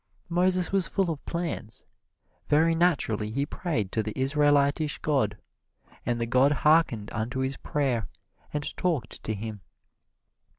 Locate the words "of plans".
1.11-1.85